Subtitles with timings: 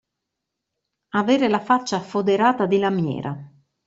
[1.09, 3.37] Avere la faccia foderata di lamiera.